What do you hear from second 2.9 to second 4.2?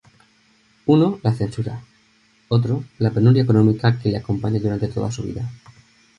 la penuria económica que le